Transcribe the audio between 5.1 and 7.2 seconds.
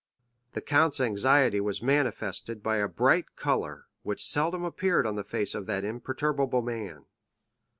the face of that imperturbable man.